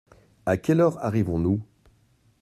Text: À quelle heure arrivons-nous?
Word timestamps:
À 0.47 0.57
quelle 0.57 0.81
heure 0.81 0.97
arrivons-nous? 1.05 1.61